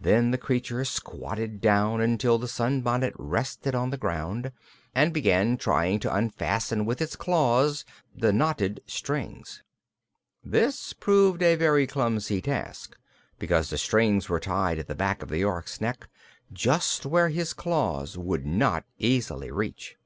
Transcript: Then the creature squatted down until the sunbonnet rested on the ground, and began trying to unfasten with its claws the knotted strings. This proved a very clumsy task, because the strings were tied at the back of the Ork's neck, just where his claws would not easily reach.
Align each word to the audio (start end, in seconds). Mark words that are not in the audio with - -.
Then 0.00 0.30
the 0.30 0.38
creature 0.38 0.82
squatted 0.82 1.60
down 1.60 2.00
until 2.00 2.38
the 2.38 2.48
sunbonnet 2.48 3.12
rested 3.18 3.74
on 3.74 3.90
the 3.90 3.98
ground, 3.98 4.50
and 4.94 5.12
began 5.12 5.58
trying 5.58 6.00
to 6.00 6.14
unfasten 6.14 6.86
with 6.86 7.02
its 7.02 7.16
claws 7.16 7.84
the 8.16 8.32
knotted 8.32 8.80
strings. 8.86 9.62
This 10.42 10.94
proved 10.94 11.42
a 11.42 11.54
very 11.54 11.86
clumsy 11.86 12.40
task, 12.40 12.96
because 13.38 13.68
the 13.68 13.76
strings 13.76 14.26
were 14.30 14.40
tied 14.40 14.78
at 14.78 14.86
the 14.86 14.94
back 14.94 15.22
of 15.22 15.28
the 15.28 15.44
Ork's 15.44 15.82
neck, 15.82 16.08
just 16.50 17.04
where 17.04 17.28
his 17.28 17.52
claws 17.52 18.16
would 18.16 18.46
not 18.46 18.86
easily 18.96 19.50
reach. 19.50 19.96